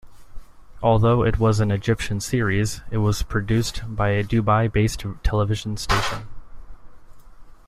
[0.81, 6.27] Although it was an Egyptian series, it was produced by a Dubai-based television station.